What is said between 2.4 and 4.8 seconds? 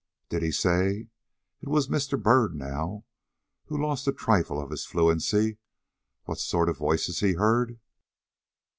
now who lost a trifle of